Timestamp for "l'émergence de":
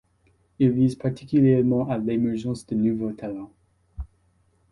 1.99-2.73